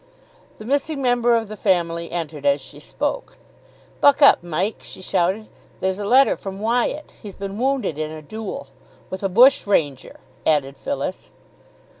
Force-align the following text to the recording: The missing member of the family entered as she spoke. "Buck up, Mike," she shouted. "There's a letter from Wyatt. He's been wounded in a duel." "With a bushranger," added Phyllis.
The 0.57 0.65
missing 0.65 0.99
member 0.99 1.35
of 1.35 1.47
the 1.47 1.55
family 1.55 2.09
entered 2.11 2.43
as 2.43 2.59
she 2.59 2.79
spoke. 2.79 3.37
"Buck 3.99 4.19
up, 4.19 4.41
Mike," 4.41 4.77
she 4.81 4.99
shouted. 4.99 5.47
"There's 5.79 5.99
a 5.99 6.07
letter 6.07 6.35
from 6.35 6.59
Wyatt. 6.59 7.11
He's 7.21 7.35
been 7.35 7.59
wounded 7.59 7.99
in 7.99 8.09
a 8.09 8.23
duel." 8.23 8.69
"With 9.11 9.21
a 9.21 9.29
bushranger," 9.29 10.19
added 10.43 10.75
Phyllis. 10.77 11.29